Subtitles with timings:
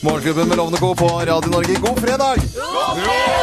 [0.00, 0.94] Morgenklubben med Lovende Co.
[0.94, 1.74] på Radio Norge.
[1.74, 2.36] God fredag!
[2.36, 3.35] God det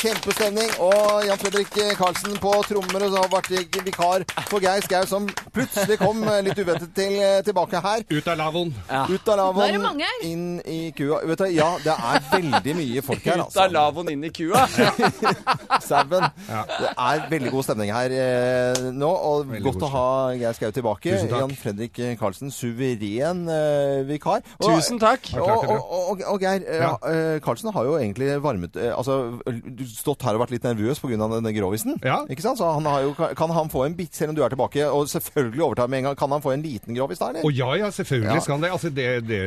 [0.00, 0.70] kjempestemning.
[0.82, 3.50] Og Jan Fredrik Karlsen på trommer og har vært
[3.84, 7.16] vikar for Geir Skau, som plutselig kom litt uventet til,
[7.46, 8.04] tilbake her.
[8.10, 8.72] Ut av lavvoen.
[8.72, 10.24] Ut av Nå er det lavvoen, mange her.
[10.28, 11.20] inn i kua.
[11.30, 13.68] Vet du, ja, det er veldig mye folk her, Ut av altså.
[13.76, 14.64] lavvoen inn i kua.
[15.86, 16.26] Sauen.
[16.46, 20.06] Det er veldig god stemning her eh, nå, og Veldig godt å ha
[20.38, 21.14] Geir Skau tilbake.
[21.14, 21.42] Tusen takk.
[21.44, 24.44] Jan Fredrik Karlsen, suveren eh, vikar.
[24.60, 25.30] Og, Tusen takk.
[25.36, 25.80] Og, og,
[26.14, 26.92] og, og Geir eh, Ja.
[27.10, 29.18] eh, Karlsen har jo egentlig varmet eh, Altså
[29.50, 31.16] du stått her og vært litt nervøs pga.
[31.20, 31.98] denne grovisen.
[32.04, 32.20] Ja.
[32.30, 32.58] Ikke sant?
[32.60, 35.08] Så han har jo, kan han få en bit, selv om du er tilbake, og
[35.10, 37.44] selvfølgelig overtar med en gang, kan han få en liten grovis da, eller?
[37.44, 38.40] Oh, ja, ja, selvfølgelig Ja.
[38.40, 38.72] skal han det.
[38.72, 39.42] Altså, det, det.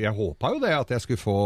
[0.00, 1.36] Jeg håpa jo det, at jeg skulle få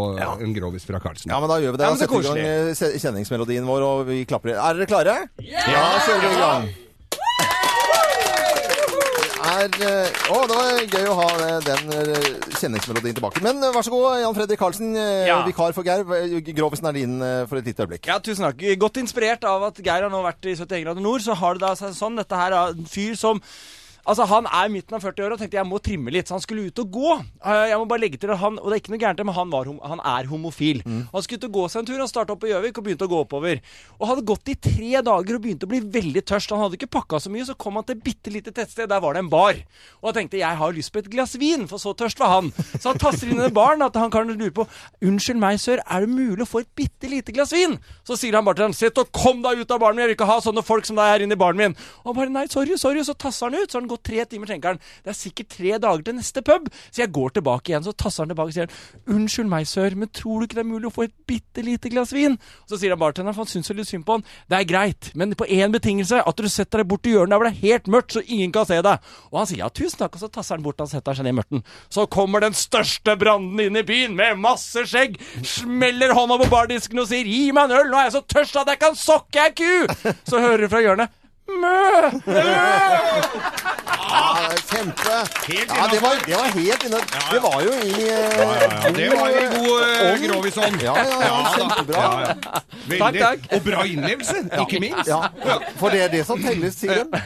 [0.41, 1.30] en grovis fra Karlsen.
[1.30, 1.91] Ja, men da gjør vi det.
[1.91, 4.55] Ja, setter i gang eh, kjenningsmelodien vår, og vi klapper.
[4.55, 5.19] Er dere klare?
[5.43, 6.73] Ja, kjører vi i gang.
[9.45, 13.42] Er, eh, å, det var gøy å ha eh, den eh, kjenningsmelodien tilbake.
[13.45, 15.42] Men vær så god, Jan Fredrik Karlsen, Ja.
[15.45, 16.04] vikar for Geir.
[16.56, 17.18] Grovisen er din
[17.50, 18.09] for et lite øyeblikk.
[18.09, 18.65] Ja, tusen takk.
[18.80, 21.66] Godt inspirert av at Geir har nå vært i 71 grader nord, så har det
[21.66, 23.42] da seg sånn Dette her er en fyr som
[24.07, 26.43] Altså, Han er midten av 40 år og tenkte jeg må trimme litt, så han
[26.45, 27.13] skulle ut og gå.
[27.45, 29.35] Eh, Jeg må bare legge til at han, Og det er ikke noe gærent, men
[29.35, 30.83] han, var, han er homofil.
[30.85, 31.99] Han skulle ut og gå seg en tur.
[32.02, 33.63] Han starta opp på Gjøvik og begynte å gå oppover.
[33.99, 36.52] Og hadde gått i tre dager og begynte å bli veldig tørst.
[36.52, 38.88] Han hadde ikke pakka så mye, så kom han til et bitte lite tettsted.
[38.93, 39.57] Der var det en bar.
[40.02, 42.52] Og han tenkte jeg har lyst på et glass vin, for så tørst var han.
[42.77, 44.66] Så han tasser inn i den baren at han kan lure på
[45.05, 47.79] Unnskyld meg, sør, er det mulig å få et bitte lite glass vin?
[48.05, 50.13] Så sier han bare til ham Sett og kom deg ut av baren min, jeg
[50.13, 51.74] vil ikke ha sånne folk som deg her inne i baren min.
[52.05, 53.01] Og han bare nei, sorry, sorry.
[53.07, 53.71] Så tasser han ut.
[53.71, 54.82] Så han gått tre timer, tenker han.
[55.04, 56.68] Det er sikkert tre dager til neste pub.
[56.90, 57.84] Så jeg går tilbake igjen.
[57.87, 60.70] Så tasser han tilbake og sier unnskyld meg, sør, men tror du ikke det er
[60.70, 62.37] mulig å få et bitte lite glass vin?
[62.70, 65.10] Så sier han bartenderen, for han syns jo litt synd på han, det er greit,
[65.19, 67.62] men på én betingelse, at du setter deg bort i hjørnet der hvor det er
[67.65, 69.10] helt mørkt, så ingen kan se deg.
[69.32, 71.34] Og han sier ja, tusen takk, og så tasser han bort, han setter seg ned
[71.34, 71.65] i mørten.
[71.93, 75.19] Så kommer den største branden inn i byen med masse skjegg,
[75.49, 78.62] smeller hånda på bardisken og sier gi meg en øl, nå er jeg så tørst
[78.62, 80.15] at jeg kan sokke ei ku!
[80.28, 81.12] Så hører du fra hjørnet
[81.49, 82.10] Mø!
[84.15, 85.16] Ja, kjempe!
[85.49, 87.00] Ja, det var, det var helt inne.
[87.32, 90.83] Det var jo i eh, Ja, det var i god uh, ånd.
[90.83, 92.03] Ja, ja, ja, kjempebra.
[92.03, 92.34] Ja, ja.
[92.99, 93.47] Takk, takk.
[93.56, 95.09] Og bra innlevelse, ikke minst.
[95.09, 95.21] Ja,
[95.81, 97.21] for det er det som telles, sier de.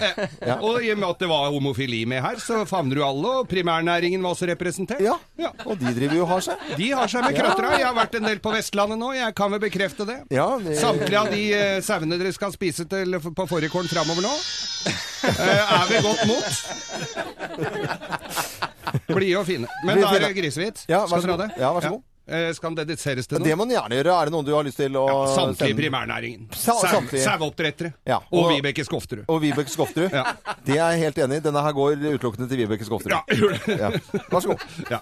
[0.47, 0.59] Ja.
[0.63, 3.49] Og i og med at det var homofili med her, så favner du alle, og
[3.51, 5.03] primærnæringen var også representert.
[5.05, 5.51] Ja, Ja.
[5.65, 6.57] og de driver jo og har seg.
[6.79, 7.75] De har seg med krøttera.
[7.79, 10.19] Jeg har vært en del på Vestlandet nå, jeg kan vel bekrefte det.
[10.35, 14.35] Ja, det, Samtlige av de uh, sauene dere skal spise til, på fårikålen framover nå,
[15.27, 15.39] uh,
[15.81, 16.49] er vi godt mot.
[19.09, 19.67] Blide og fine.
[19.85, 20.85] Men da er det grisehvitt.
[20.89, 21.51] Ja, Skal så dere ha det?
[21.61, 22.05] Ja, vær så god.
[22.29, 24.13] Eh, skal den dediseres til det må den gjerne gjøre.
[24.21, 25.79] Er det noen du har lyst til å Ja, samtlige sende?
[25.81, 26.43] primærnæringen.
[26.53, 27.23] Sa- Sau- samtlige.
[27.25, 27.93] Saueoppdrettere.
[28.05, 29.25] Ja, Og og- Vibeke Skofterud.
[29.33, 30.13] Og Vibeke Skofterud.
[30.19, 30.35] Ja.
[30.67, 31.41] Det er jeg helt enig i.
[31.41, 33.17] Denne her går utelukkende til Vibeke Skofterud.
[33.17, 33.79] Ja, gjør det.
[33.81, 33.89] Ja.
[34.29, 34.61] Vær så god.
[34.93, 35.01] Ja.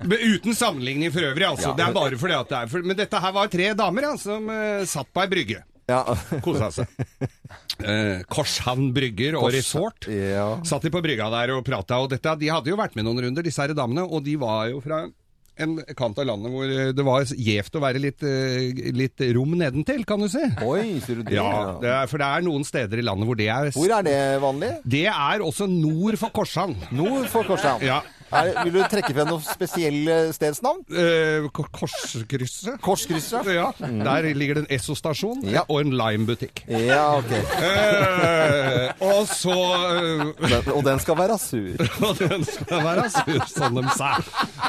[0.00, 1.68] Men uten sammenligning for øvrig, altså.
[1.68, 1.74] Ja.
[1.76, 4.16] Det er bare fordi at det er for, Men dette her var tre damer ja,
[4.16, 5.60] som eh, satt på ei brygge.
[5.90, 6.02] Ja.
[6.44, 6.90] Kosa seg.
[7.82, 10.06] Eh, Korshavn brygger og resort.
[10.12, 10.60] Ja.
[10.68, 13.24] Satt de på brygga der og prata, og dette, de hadde jo vært med noen
[13.26, 15.02] runder, disse her damene, og de var jo fra
[15.60, 19.52] en kant av landet hvor eh, det var gjevt å være litt, eh, litt rom
[19.60, 20.42] nedentil, kan du si.
[20.64, 21.36] Oi, sier du det?
[21.36, 24.06] Ja, det er, for det er noen steder i landet hvor det er Hvor er
[24.06, 24.72] det vanlig?
[24.96, 26.76] Det er også nord for Korshavn.
[26.96, 27.84] Nord for Korshavn.
[27.84, 28.00] Ja.
[28.32, 30.82] Er, vil du trekke frem noe spesielle stedsnavn?
[30.88, 32.78] Eh, Korskrysset.
[32.84, 33.50] Korskrysset?
[33.52, 35.64] Ja, der ligger det en Esso-stasjon Ja.
[35.68, 36.64] og en Lime-butikk.
[36.68, 37.32] Ja, ok.
[37.32, 41.84] Eh, og så eh, Den, og den skal være sur.
[42.08, 44.12] Og den skal være sur, som de sa.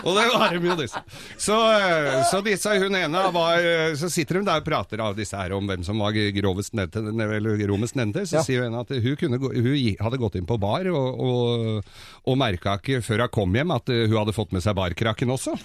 [0.03, 1.01] Og det var jo, disse.
[1.41, 5.16] Så, eh, så disse, hun ene var eh, Så sitter de der og prater av
[5.18, 8.25] disse her om hvem som var grovest nevnt, eller rommest nevnte.
[8.30, 8.44] Så Ja.
[8.45, 11.91] sier hun at hun, kunne, hun hadde gått inn på bar og, og,
[12.28, 15.33] og merka ikke før hun kom hjem at eh, hun hadde fått med seg barkrakken
[15.33, 15.57] også.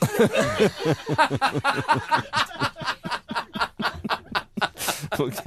[5.19, 5.47] Ok.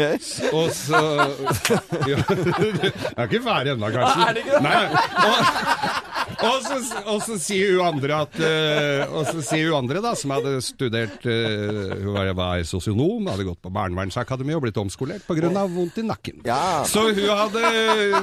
[0.54, 1.00] Og så
[2.10, 4.26] ja, Jeg er ikke ferdig ennå, kanskje.
[4.26, 4.64] Er det ikke det?
[4.66, 4.82] Nei,
[5.28, 5.36] og,
[6.42, 10.14] og, så, og så sier hun andre at uh, Og så sier hun andre, da,
[10.18, 15.26] som hadde studert uh, Hun var, var sosionom, hadde gått på barnevernsakademi og blitt omskolert
[15.28, 15.52] pga.
[15.72, 16.42] vondt i nakken.
[16.48, 16.84] Ja.
[16.90, 17.64] Så hun hadde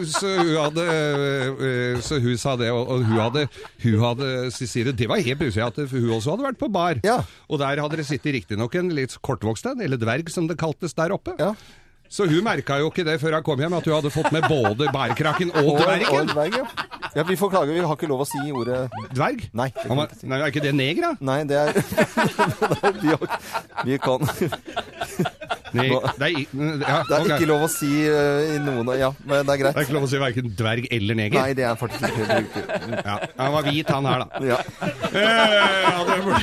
[0.08, 3.46] Så hun hadde uh, Så hun sa det, og, og hun hadde,
[3.84, 7.02] hun hadde Cecilie, det var helt pussig at hun også hadde vært på bar.
[7.06, 7.20] Ja.
[7.48, 10.96] Og der hadde det sittet riktignok en litt kortvokst en, eller dverg som det kaltes
[10.98, 11.36] der oppe.
[11.40, 11.54] Ja.
[12.08, 14.46] Så hun merka jo ikke det før hun kom hjem, at hun hadde fått med
[14.48, 16.30] både Bærekraken og dvergen.
[17.16, 17.22] Ja.
[17.28, 17.72] Vi får klage.
[17.76, 18.80] Vi har ikke lov å si ordet
[19.14, 19.46] Dverg?
[19.56, 19.68] Nei.
[19.74, 20.26] det kan vi ikke si.
[20.30, 21.12] nei, er ikke det neger, da?
[21.20, 21.72] Nei, det er
[22.82, 23.38] Nei, vi, har,
[23.84, 24.26] vi kan
[25.76, 27.32] Ni, det, er, i- ja, Det er ok.
[27.34, 30.06] ikke lov å si eh, i noen Ja, men det er Det er ikke lov
[30.06, 31.40] å si verken dverg eller neger.
[31.42, 32.62] Nei, det er faktisk ikke riktig.
[33.04, 34.40] Ja, han var hvit, han her, da.
[34.48, 34.58] Ja.
[35.12, 36.40] Eh, ja, det ble,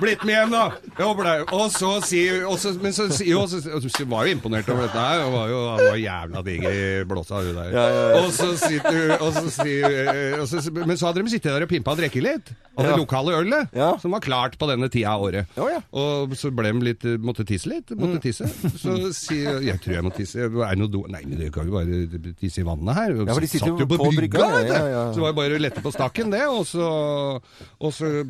[0.00, 0.64] blitt med hjem, da.
[0.96, 1.34] Jeg håper det.
[1.52, 3.60] Og så sier og så, Men så sier hun så-
[3.92, 5.22] så var jo imponert over dette her.
[5.24, 7.70] Hun var jo, han var jævla diger i blåsa, hun der.
[7.72, 8.22] Ja, ja, ja.
[8.24, 11.98] Og så sitter og så sier, Men så hadde de sittet der og pimpa og
[11.98, 12.52] drukket litt.
[12.78, 13.68] Av det lokale ølet,
[14.00, 15.46] som var klart på denne tida av året.
[15.92, 17.90] Og så ble de litt Måtte tisse litt.
[17.90, 18.46] Måtte tisse.
[18.80, 20.36] Så sier jeg tror jeg må tisse.
[20.40, 21.04] Er det noe do?
[21.08, 23.12] Nei, men du kan jo bare tisse i vannet her.
[23.12, 25.02] Ja, for de sitter jo på brygga, ja, ja.
[25.12, 27.40] Så det var jo bare å lette på stakken, det, og så,
[27.80, 28.24] og så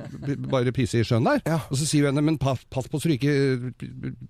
[0.50, 1.42] bare pisse i sjøen der.
[1.52, 1.58] Ja.
[1.68, 3.72] Og så sier hun henne, men pass, pass på så du ikke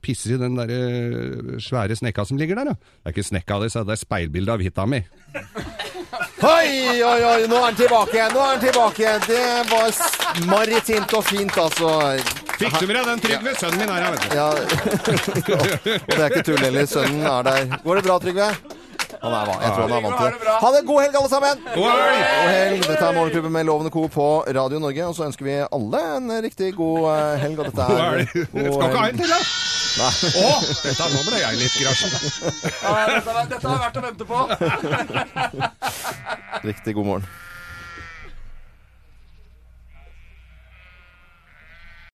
[0.02, 2.74] pisser i den der eh, svære snekka som ligger der, da.
[2.74, 5.02] Det er ikke snekka di, det er speilbildet av hytta mi.
[6.42, 8.34] Oi, oi, oi, nå er han tilbake igjen!
[8.34, 9.22] Nå er han tilbake igjen!
[9.28, 11.92] Det var maritimt og fint, altså.
[12.58, 13.54] Fikk du med deg den, Trygve?
[13.60, 14.36] Sønnen min er her, vet du.
[14.36, 14.48] Ja,
[16.02, 16.86] og det er ikke tull heller.
[16.90, 17.76] Sønnen er der.
[17.86, 18.50] Går det bra, Trygve?
[19.22, 20.54] Han er, jeg tror han er vant til det.
[20.62, 20.80] Ha det!
[20.86, 21.60] God helg, alle sammen!
[21.76, 22.80] God helg!
[22.88, 24.02] Dette er Morgenklubben med Lovende Co.
[24.10, 24.26] på
[24.56, 25.04] Radio Norge.
[25.06, 27.60] Og så ønsker vi alle en riktig god eh, helg.
[27.62, 28.32] Og dette God er helg.
[28.50, 29.38] Skal ikke ha en til, da?
[29.92, 30.10] Nei.
[30.42, 30.50] Å,
[30.88, 32.10] dette, nå ble jeg litt grasjen.
[32.82, 34.38] Ja, dette, dette har vært å vente på.
[36.66, 37.30] Riktig god morgen.